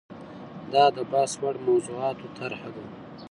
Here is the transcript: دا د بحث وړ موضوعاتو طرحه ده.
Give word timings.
دا 0.73 0.85
د 0.95 0.97
بحث 1.11 1.31
وړ 1.41 1.55
موضوعاتو 1.67 2.27
طرحه 2.37 2.69
ده. 2.75 2.83